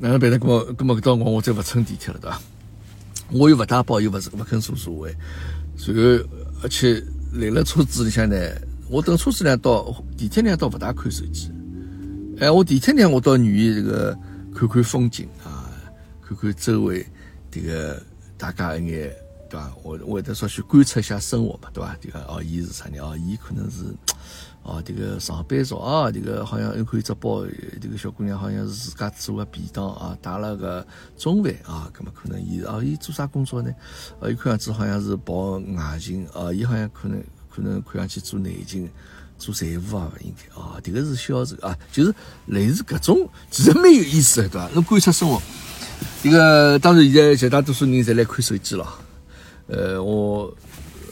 [0.00, 0.38] 哪能办呢？
[0.38, 2.40] 搿么搿么搿辰光我再勿乘地铁了，对伐？
[3.32, 5.12] 我又勿带包，又勿是勿肯坐座位，
[5.76, 6.24] 随后
[6.62, 8.36] 而且来了车子里向呢，
[8.88, 11.50] 我等车子里到地铁里倒勿大看手机。
[12.38, 14.16] 哎，我地铁里我倒愿意这个
[14.54, 15.68] 看看风景啊，
[16.26, 17.04] 看看周围
[17.50, 18.02] 这个
[18.36, 19.14] 大家一眼，
[19.48, 19.72] 对伐？
[19.82, 21.96] 我我会得稍许观察一下生活嘛，对伐？
[22.00, 23.02] 这个哦，伊是啥人？
[23.02, 23.84] 哦，伊可能是。
[24.64, 27.46] 哦，这个上班族啊，这个好像又看一只包，
[27.80, 33.74] 这个小姑娘好像是自家做个便当啊，带了个中饭啊，咁么可能伊啊，伊做啥工作呢？
[34.20, 38.90] 啊，伊看样子好像是跑外勤啊，伊好像可能可能看上去做内勤，
[39.38, 42.14] 做财务啊，应该啊，这个是销售啊，就是
[42.46, 44.68] 类似搿种，其实蛮有意思的，对伐？
[44.74, 45.40] 侬观察生活，
[46.22, 48.86] 这个当然现在绝大多数人侪来看手机了，
[49.68, 50.52] 呃，我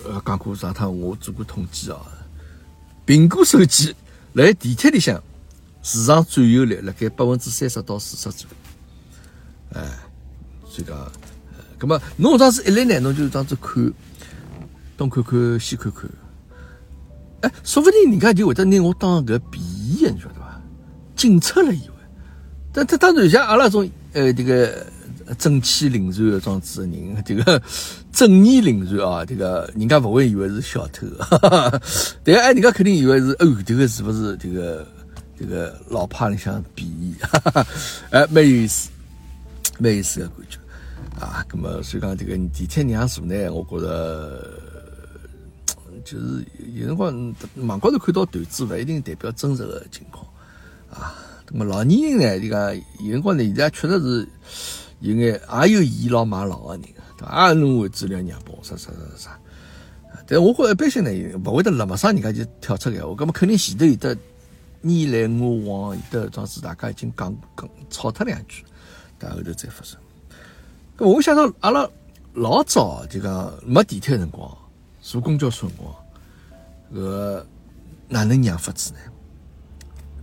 [0.05, 1.99] 呃讲过上趟我做过统计啊。
[3.07, 3.95] 苹果手机
[4.33, 5.23] 辣地铁里向
[5.83, 9.89] 市场占有率辣盖百分之三十到四十左右，哎，
[10.69, 11.11] 所以讲，呃，
[11.79, 13.93] 咁么侬当时一来呢，侬就当时看，
[14.97, 16.11] 东看看西看看，
[17.43, 20.61] 哎，说不定人家就会得拿我当个便宜的，你晓得伐？
[21.15, 21.95] 警察了以为，
[22.73, 24.85] 但他当然像阿拉种呃这个。
[25.39, 27.61] 正气凛然的装子的人，这个
[28.13, 31.05] 正义凛然啊，这个人家不会以为是小偷，
[32.23, 34.87] 对哎，人家肯定以为是哦，这个是不是这个
[35.37, 37.13] 这个老派里向便宜，
[38.11, 38.89] 哎，蛮有意思，
[39.81, 40.59] 蛮有意思的感觉
[41.21, 41.45] 啊。
[41.53, 44.49] 那么所以讲这个地铁让座呢，我觉得
[46.05, 50.25] 就是有辰光网高头看到段子，不一定代表真实的情况
[50.89, 51.19] 啊。
[51.51, 54.29] 那么老年人呢，这个有辰光呢，现在确实是。
[55.01, 56.83] 有眼也有倚老卖老的人，
[57.19, 57.49] 对伐？
[57.49, 59.39] 也弄为资料让步，啥啥啥啥。
[60.27, 61.11] 但我觉一般性呢，
[61.45, 64.17] 勿会得那么上人家就跳出来，我搿么肯定前头有得
[64.81, 68.65] 你来我往，有得桩事大家已经讲讲吵脱两句，
[69.19, 70.01] 但后头再发生。
[70.97, 71.87] 搿我想到阿拉
[72.33, 74.51] 老早就讲没地铁辰光，
[75.03, 75.95] 坐公交车辰光，
[76.95, 77.45] 搿
[78.09, 78.99] 哪能让法子呢？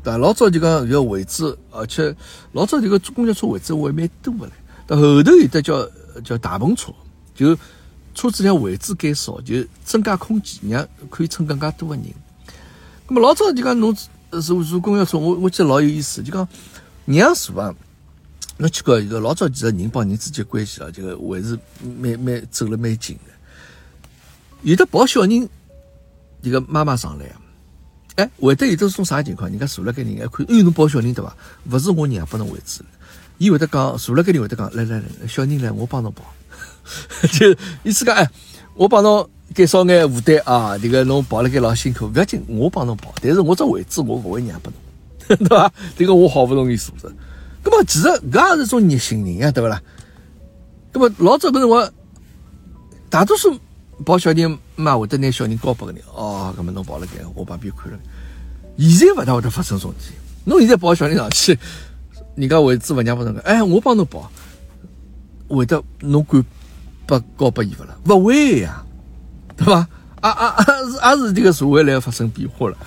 [0.03, 2.13] 对老早就讲搿位置，而且
[2.51, 4.51] 老早这个坐公交车位置还蛮多的嘞。
[4.85, 5.89] 到后头有的叫
[6.25, 6.91] 叫大篷车，
[7.33, 7.57] 就
[8.13, 12.13] 车子量位置减少，就增加空间，让可以乘更加多的人。
[13.07, 13.95] 那么老早就讲侬
[14.29, 16.45] 坐坐公交车，我我记得老有意思，就讲
[17.05, 17.73] 让座啊，
[18.57, 23.31] 侬去看一个老早其实人帮人之间关系啊，这个还是蛮蛮走了蛮近的。
[24.63, 25.49] 有的抱小人，
[26.41, 27.25] 一个妈妈上来，
[28.15, 29.49] 哎，会得有这种啥情况？
[29.49, 31.35] 人家坐了跟人还看，哎，侬抱小人对伐？
[31.71, 32.81] 勿是我让拨侬位置。
[33.39, 36.23] 伊会得讲，坐了跟你会得讲，来来来，小人来，我帮侬抱，
[37.31, 37.51] 就
[37.83, 38.29] 意思讲，哎，
[38.75, 45.71] 我帮侬减少眼负担啊，这个侬抱了该老辛苦，不要紧，我帮侬抱，但是我这位置我不会让拨侬， 对吧？
[45.97, 47.11] 这个我好不容易坐着，
[47.63, 49.81] 那么其实搿也是一种热心人呀，对不啦？
[50.93, 51.91] 那么老早搿辰光，
[53.09, 53.57] 大多数
[54.05, 57.99] 抱小人妈会得拿小人交拨个人，哦，搿么侬抱了该，我旁边看了，
[58.77, 60.11] 现在勿大会得发生这种事，
[60.45, 61.57] 侬现在抱小人上去。
[62.35, 64.31] 人家位置勿让拨侬个，哎，我帮侬抱，
[65.47, 66.43] 会得侬敢
[67.05, 67.95] 拨交拨伊勿啦？
[68.05, 68.83] 勿会呀，
[69.55, 69.87] 对伐？
[70.21, 70.63] 啊啊啊！
[70.63, 72.77] 是也是这个社会来发生变化了。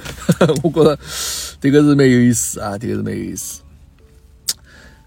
[0.63, 0.99] 我觉着
[1.61, 3.61] 这个是蛮有意思啊，这个是蛮有意思。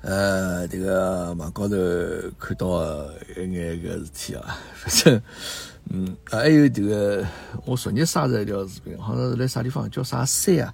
[0.01, 1.75] 呃，这个网高头
[2.39, 5.21] 看到一眼个事体啊， 反正
[5.89, 7.25] 嗯，还有这个，
[7.65, 10.73] 我昨日刷着一条视频，好像是在啥地方，叫啥山啊？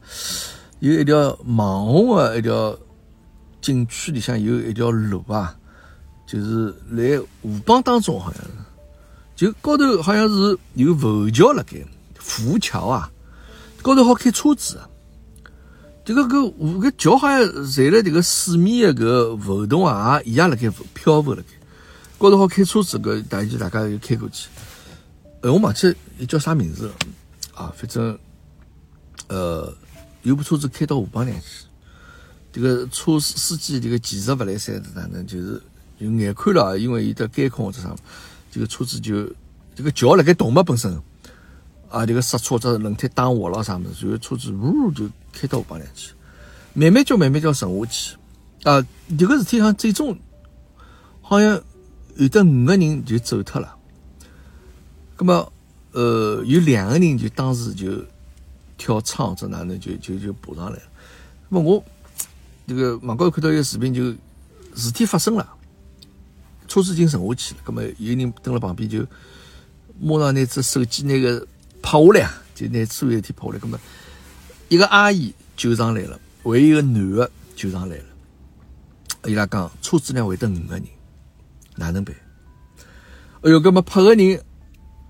[0.80, 2.78] 有一条网红的一条
[3.62, 5.58] 景区里向有一条路啊，
[6.28, 8.50] 就是来河浜当中，好像是，
[9.36, 11.84] 就高头好像是有浮桥辣盖，
[12.20, 13.12] 浮桥啊，
[13.82, 14.80] 高头好开车子。
[16.06, 17.40] 这个个个桥好像
[17.70, 21.48] 在了这个水面的个浮动啊，一样辣盖漂浮辣盖，
[22.18, 24.48] 高头好开车子，个大家大家就开过去。
[25.42, 25.94] 呃，我忘记
[26.28, 26.94] 叫啥名字了
[27.54, 28.18] 啊，反正
[29.28, 29.76] 呃。
[30.26, 31.68] 有部车子开到河浜里去，
[32.52, 35.24] 这个车司机这个技术不来三是哪能？
[35.28, 35.62] 就是
[36.00, 37.96] 就眼看了，因为有的监控或者啥，
[38.52, 39.24] 这个车子就
[39.76, 41.00] 这个桥辣盖动嘛本身，
[41.90, 46.14] 啊，这个刹车者轮胎打滑了啥么子，然后车子呜就开到河浜里去，
[46.74, 48.16] 慢慢叫慢慢叫沉下去，
[48.64, 48.86] 啊，
[49.18, 50.18] 这个事体上最终
[51.22, 51.62] 好像
[52.16, 53.76] 有的五个人就走脱了，
[55.18, 55.52] 那么
[55.92, 58.04] 呃有两个人就当时就。
[58.78, 60.84] 跳窗子哪能就就就爬上来了？
[61.48, 61.82] 那么我
[62.68, 64.14] 这个网高头看到一个视频，就
[64.76, 65.50] 事体发生了，
[66.68, 67.62] 车子已经沉下去了。
[67.66, 69.00] 那么有人蹲了旁边，就
[69.98, 71.48] 马上拿只手机那个
[71.86, 73.60] 拍下来啊，就拿所有事体拍下来。
[73.62, 73.80] 那么
[74.70, 78.04] 一个阿姨救上来了，还有一个男的救上来了。
[79.28, 80.84] 伊拉讲车子上会得五个人，
[81.76, 82.16] 哪能办？
[83.42, 84.42] 哎哟，那么拍个人。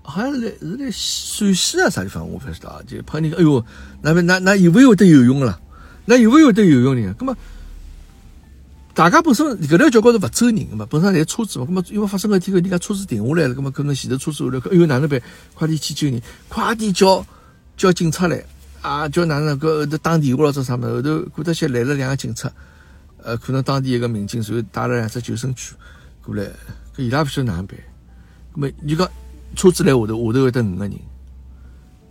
[0.08, 2.80] 好像是在是在陕西啊啥地方，我不知道啊。
[2.86, 3.64] 就碰见，哎哟，
[4.02, 5.60] 那那那有没有得游泳了？
[6.04, 7.12] 那有没有得游泳呢？
[7.18, 7.36] 那么
[8.96, 11.66] 大家本身搿条桥高头勿走人个嘛，本身侪车子嘛。
[11.68, 15.20] 那么因为发生个天个，人家车子停下来了，那么可能前头车子下来，哎哟哪能办？
[15.52, 17.26] 快点去救人，快点叫
[17.76, 18.42] 叫警察来
[18.80, 19.06] 啊！
[19.06, 20.88] 叫哪能个后头打电话了做啥么？
[20.88, 22.50] 后头过脱些来了两个警察，
[23.22, 25.76] 呃，可能当地一个民警，随后带了两只救生圈
[26.22, 26.44] 过来，
[26.96, 27.76] 搿伊拉不晓得哪能办。
[28.54, 29.06] 那么你讲？
[29.54, 30.98] 车子来下头，下头会得五个人，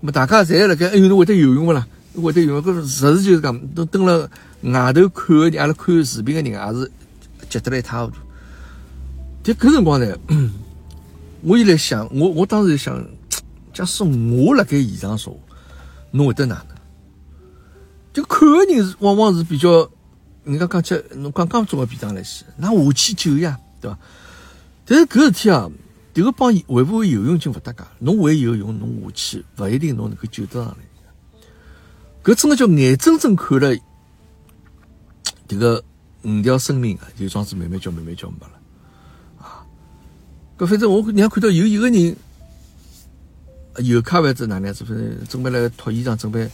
[0.02, 1.88] 么大家侪辣盖，哎呦，侬会得游泳勿啦？
[2.22, 4.30] 会得游泳，搿实事就是讲，都蹲辣
[4.62, 6.92] 外头看个人，阿拉看视频个人，也是
[7.50, 8.18] 急得来一塌糊涂。
[9.44, 10.18] 但搿辰光呢，
[11.44, 13.06] 我又来想，我我当时就想，
[13.74, 15.40] 假使我辣盖现场说，
[16.12, 16.76] 侬会得哪能？
[18.14, 19.90] 就看个人是往往是比较，
[20.44, 23.98] 人家讲起侬刚刚做个便当来些，那下去救呀，对伐？
[24.86, 25.70] 但是搿事体啊。
[26.16, 30.78] 迭个帮会不会游泳就勿搭界，侬会游泳，侬下去勿一定侬能够救得上来。
[32.26, 33.72] 搿真的叫眼睁睁看了
[35.48, 35.84] 迭个
[36.24, 38.54] 五条生命啊，就桩子慢慢叫慢慢叫没了
[39.38, 39.62] 啊！
[40.58, 42.18] 搿反正我娘看到有一个人
[43.78, 46.50] 游卡或者哪能样子，反正准备来脱衣裳，准备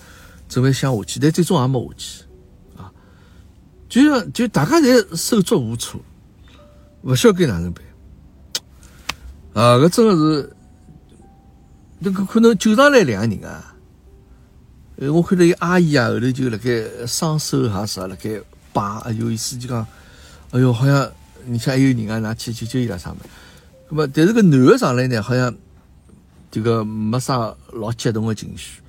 [0.49, 2.25] 准备想下去，但最终也没下去
[2.75, 2.91] 啊！
[3.87, 6.01] 就像就大家侪手足无措，
[7.03, 7.81] 勿晓得该哪能办。
[9.53, 10.53] 啊，搿真的是，
[11.99, 13.70] 那个可能救上来两个人啊。
[15.01, 18.39] 呃，我看到有阿姨啊，后头就辣盖双手还是辣盖
[18.71, 19.83] 摆，哎呦，意思就讲，
[20.51, 21.11] 哎哟，好像
[21.43, 23.17] 你像还有人啊，拿去救救伊拉啥么？
[23.89, 25.51] 那么，但是个男的上来呢，好像
[26.51, 28.79] 这个没啥老激动的情绪。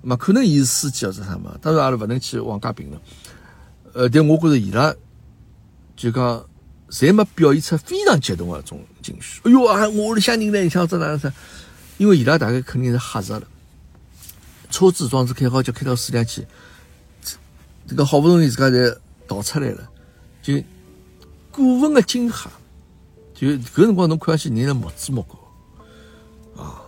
[0.00, 1.54] 那么，可能伊是司机或者啥么？
[1.60, 2.98] 当然阿拉勿能去妄加评论。
[3.92, 4.94] 呃，但我觉着伊拉
[5.94, 6.42] 就讲。
[6.90, 9.40] 侪没表现出非常激动的种情绪。
[9.44, 11.32] 哎哟啊，我里向人呢，像这哪子？
[11.98, 13.46] 因为伊拉大概肯定是吓着了。
[14.70, 16.46] 车子装置开好，就开到水里去。
[17.86, 19.90] 这个好不容易自家才逃出来了，
[20.40, 20.54] 就
[21.50, 22.50] 过分的惊吓。
[23.34, 26.82] 就搿辰光侬看上去人在目子目高啊，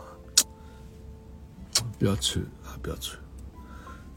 [1.99, 3.18] 不要穿啊，不要穿。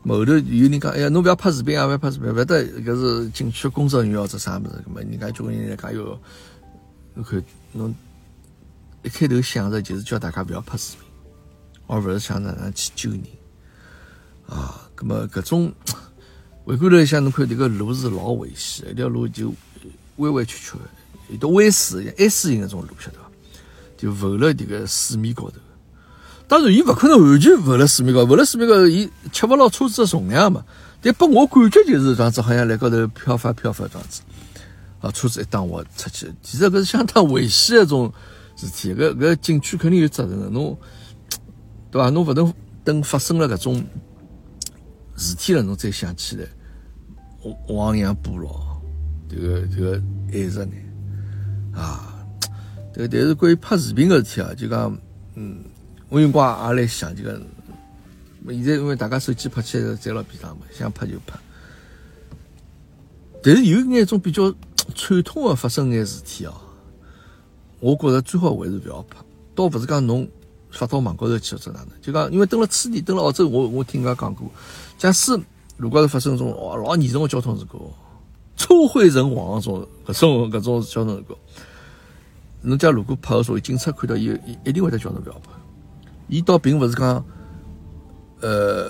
[0.08, 6.19] 后头有人讲，哎呀，侬不要拍视频啊，不要拍视频，勿得，搿是景区工作人员或者啥物事，搿么人家交关人来讲哟，
[7.13, 7.95] 侬看侬
[9.01, 11.08] 一开头想着就是叫大家勿要拍视频，
[11.88, 13.23] 而勿是想着哪能去救人
[14.47, 14.81] 啊。
[14.95, 15.73] 搿么搿种
[16.63, 19.53] 回过头一想，侬看迭个路是老危险，一条路就
[20.15, 20.77] 弯弯曲曲，
[21.29, 23.25] 有的弯死一样 S 型那种路，晓得伐？
[23.97, 25.58] 就浮了迭个水面高头。
[26.48, 30.63] 当然，伊勿可能完全浮辣水面高，浮辣水面高，伊吃勿牢车子的重量嘛。
[31.02, 34.21] 但拨我感觉就是这样子，好像辣高头漂发漂发这样子。
[35.02, 38.12] 啊，车子一打滑出去，其实搿是相当危险一种
[38.56, 38.93] 事体。
[38.93, 40.77] 搿搿景区肯定有责任的，侬
[41.91, 42.10] 对伐？
[42.10, 43.83] 侬勿能等发生了搿种
[45.15, 46.45] 事体了，侬再想起来
[47.69, 48.81] 亡羊补牢，
[49.29, 50.01] 这个这个
[50.31, 50.73] 还是呢
[51.73, 52.11] 啊。
[52.93, 54.97] 对，但是关于拍视频个事体啊，就讲
[55.35, 55.63] 嗯。
[56.07, 57.41] 我用光也来想这个，
[58.47, 61.37] 现在因为大家手机拍起来侪老便当嘛，想拍就拍。
[63.43, 64.53] 但是有眼种比较
[64.93, 66.53] 传统的发生眼事体哦，
[67.79, 69.17] 我觉着最好还是不要拍。
[69.55, 70.29] 倒不是讲侬
[70.76, 71.90] 发到网高头去或者哪能？
[72.02, 74.50] 就讲因为登了此地，登了澳洲，我我听人家讲过，
[74.98, 75.32] 假使
[75.78, 77.92] 如果是发生种哦老严重的交通事故，
[78.58, 81.36] 车毁人亡种搿种搿种交通事故，
[82.62, 85.52] 侬家如果拍个所谓警察看到伊，一一定会得叫侬不要拍。
[86.28, 87.26] 伊倒并勿是讲，
[88.42, 88.90] 呃，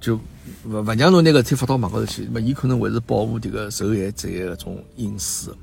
[0.00, 5.56] 就勿勿让侬拿搿事体发到网高头去，伊可能会是保护迭个受害者个搿种隐私。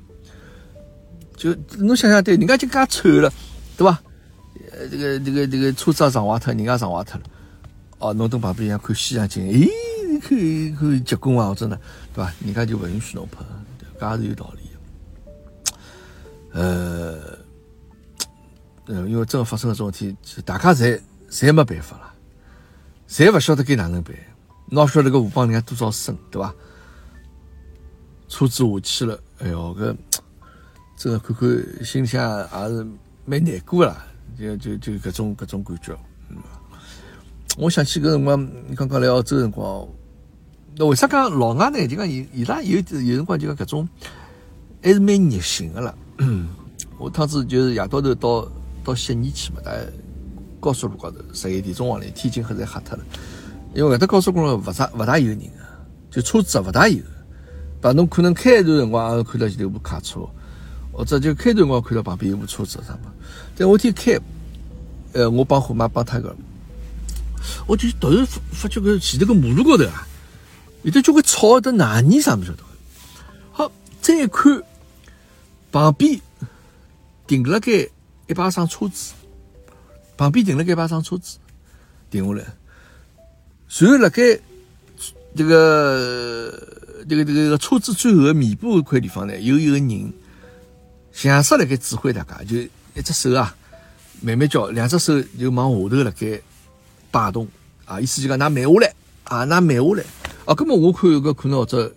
[1.36, 3.32] 就侬想想，对，人家就介惨了，
[3.76, 4.00] 对伐？
[4.72, 7.24] 呃，这个这个这个车子撞坏脱，人家撞坏脱了，
[7.98, 9.68] 哦，侬蹲旁边像看西洋景，诶，
[10.20, 10.30] 看
[10.76, 11.78] 看结棍啊，真的，
[12.14, 12.32] 对伐？
[12.44, 13.44] 人家就勿允许侬拍，
[13.98, 15.78] 搿也是有道理的。
[16.52, 17.38] 呃，
[18.86, 21.00] 呃，因为真个发生了种事体，大家侪
[21.30, 22.14] 侪没办法了，
[23.08, 24.14] 侪勿晓得该哪能办，
[24.66, 26.54] 哪晓得搿河帮人家多少深，对伐？
[28.28, 29.96] 车子下去了，哎哟，搿。
[30.94, 32.86] 真个看看，心里向也是
[33.24, 34.06] 蛮难过啦，
[34.38, 35.96] 就就就搿种搿种感觉。
[36.30, 36.36] 嗯，
[37.58, 39.86] 我想起搿辰光，刚刚来澳洲辰光，
[40.76, 41.86] 那为啥讲老外呢？
[41.86, 43.88] 就讲伊伊拉有有辰光就讲搿种
[44.82, 45.94] 还是蛮热心个啦。
[46.98, 48.48] 我趟子就是夜到头到
[48.84, 49.86] 到悉尼去嘛，在
[50.60, 53.04] 高速路高头十一点钟往里，天已经黑侪黑脱了。
[53.74, 55.46] 因为搿搭高速公路勿大勿大有人个，
[56.10, 57.02] 就车子勿大有。
[57.80, 60.20] 把侬可能开一段辰光，看到前头部卡车。
[60.94, 63.10] 或者就开头我看到旁边有部车子啥么，
[63.62, 64.18] 但我天开，
[65.12, 66.34] 呃，我帮虎妈帮他个，
[67.64, 70.04] 我就突然发发觉个前头个马路高头啊，
[70.82, 72.64] 有的交关草的哪泥啥不晓得。
[73.52, 74.60] 好，再一看，
[75.70, 76.20] 旁边
[77.28, 77.88] 停了该
[78.26, 79.12] 一排上车子，
[80.16, 81.38] 旁边停了该一排上车子，
[82.10, 82.44] 停下来，
[83.68, 84.40] 随后辣盖
[85.36, 86.50] 这个
[87.08, 90.12] 这个这个车子最后的面部一块地方呢，有一个人。
[91.12, 92.56] 像是辣盖指挥大家，就
[92.94, 93.54] 一只手啊，
[94.20, 96.40] 慢慢叫，两只手就往下头辣盖
[97.10, 97.48] 摆动
[97.86, 100.04] 啊，意思就讲㑚慢下来啊，㑚慢下来
[100.44, 100.54] 啊。
[100.54, 101.94] 根本我看搿可能或者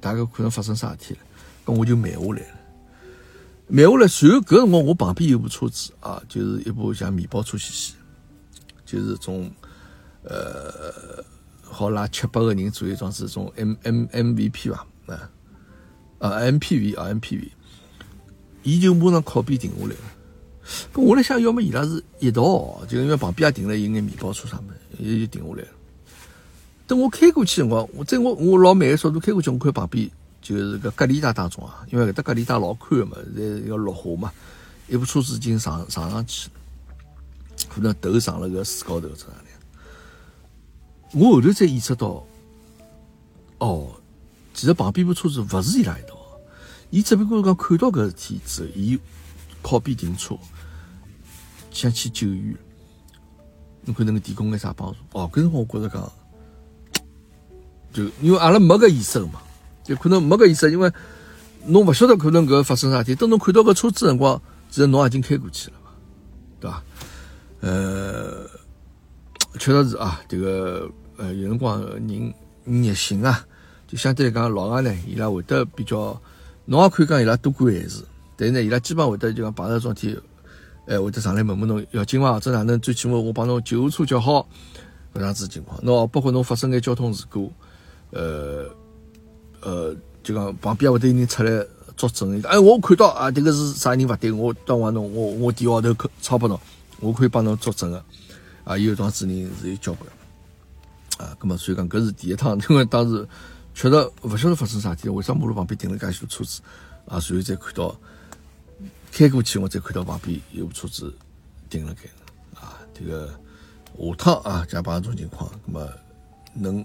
[0.00, 1.20] 大概可能发生啥事体了，
[1.64, 2.46] 咁我就慢下来了。
[3.68, 7.94] 慢下来，随后搿辰光我旁边有部车子啊，就是一部像面包车兮兮，
[8.84, 9.50] 就是种
[10.24, 11.24] 呃
[11.62, 15.30] 好拉七八个人左右，装是种 M M M V P 吧啊
[16.18, 17.52] 啊 M P V 啊 M P V。
[18.62, 19.96] 伊就马上靠边停下来了，
[20.92, 25.68] 咁我来想，要么伊拉是一道，就因为旁边也停了有眼面包车啥么，伊就停下来了。
[26.86, 30.10] 等我开过去辰光，我在我我老慢个速度开过去，我看旁边
[30.40, 34.32] 就是个隔离带当中啊，因为搿搭隔离带老宽个嘛，现在要绿化嘛，
[34.88, 36.48] 一部车子已经上上上去，
[37.68, 41.18] 可能头上了个树高头这样的。
[41.18, 42.26] 我后头才意识到，
[43.58, 43.88] 哦，
[44.52, 46.16] 其实旁边部车子勿是伊拉一道。
[46.90, 48.98] 伊只不过讲看到搿事体之后，伊
[49.62, 50.36] 靠边停车，
[51.74, 52.56] 想去救援。
[53.84, 54.96] 侬看那个提供眼啥帮助？
[55.12, 56.12] 哦，搿辰光我觉着讲，
[57.92, 59.42] 就因为阿拉没搿意识嘛，
[59.82, 60.90] 就可能没搿意识，因为
[61.66, 63.14] 侬勿晓得可能搿发生啥事体。
[63.14, 65.90] 等侬看到搿车子辰光，其实侬已经开过去了嘛，
[66.60, 66.82] 对伐？
[67.60, 68.48] 呃，
[69.58, 73.44] 确实是啊，这个呃有辰光人热心啊，
[73.86, 76.18] 就相对来讲老外呢，伊拉会得比较。
[76.66, 78.02] 侬也可以讲伊拉多管闲事，
[78.38, 80.16] 但是呢，伊拉基本会得就讲碰着种天，
[80.86, 82.32] 哎，会得上来问问侬要紧伐？
[82.32, 82.78] 或者哪能？
[82.80, 84.46] 最起码我帮侬救护车叫好，
[85.14, 85.80] 搿样子情况。
[85.80, 87.52] 喏包括侬发生眼交通事故，
[88.10, 88.66] 呃
[89.60, 91.66] 呃，就讲旁边会得有人出来
[91.96, 92.40] 作证。
[92.42, 96.60] 哎，我看到啊，这个是啥人勿对，我当完侬，我我电话头抄拨侬，
[97.00, 98.04] 我可以帮侬作证个。
[98.64, 100.08] 啊，有桩子人是有交关。
[101.18, 103.26] 啊，葛末所以讲搿是第一趟， 因为当时。
[103.76, 106.62] 确实勿晓得发生啥事体，为啥马路旁边停了介许多车子
[107.08, 107.18] 啊？
[107.18, 107.92] 随后再看到
[109.16, 111.14] 开过去，我再看到旁边有车子
[111.70, 112.02] 停了盖
[112.60, 112.80] 啊！
[112.92, 113.28] 这个
[113.96, 115.88] 下趟啊，假碰这种情况，那么
[116.52, 116.84] 能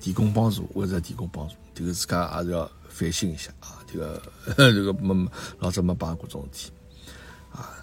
[0.00, 3.84] 提供帮助，或者提供帮助，这个自家还是要反省一下啊！
[3.86, 4.22] 这个
[4.56, 6.72] 这个没老早没碰过这种事体
[7.52, 7.76] 啊。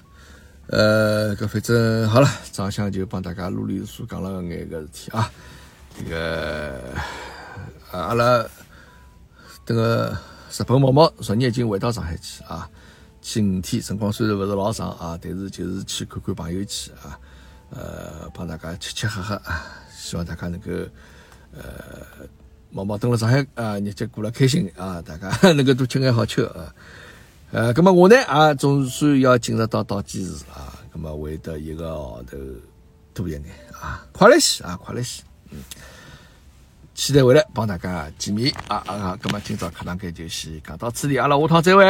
[0.69, 5.31] 呃，搿反正好了，早向就帮大家啰里嗦嗦讲了眼个事体啊，
[5.95, 6.81] 这个。
[7.91, 8.43] 阿拉
[9.65, 10.17] 迭个
[10.51, 12.69] 日本毛毛昨日已经回到上海去啊，
[13.27, 17.19] 去五天，辰光虽然勿是老长啊，但是就是去看看朋友去啊，
[17.71, 20.69] 呃，帮大家吃吃喝喝啊，希望大家能够
[21.51, 21.63] 呃
[22.69, 26.75] 毛毛登了上海啊，日节过了开心啊，大家 能够多吃眼好吃的啊，
[27.51, 32.37] 呃，咁么我呢啊，总算要进入到倒计时啊，咁么会得一个号头
[33.11, 33.43] 多一眼
[33.81, 35.57] 啊，快来些啊，快来些，嗯。
[36.93, 39.19] 期待回来帮大家见面啊啊！
[39.21, 41.83] 咁么今朝课堂间就先讲到此地，阿拉下趟再会。